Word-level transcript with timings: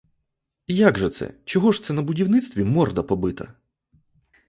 Як 0.71 0.97
же 0.97 1.09
це, 1.09 1.33
чого 1.45 1.71
ж 1.71 1.83
це 1.83 1.93
на 1.93 2.01
будівництві 2.01 2.63
морда 2.63 3.03
побита? 3.03 3.53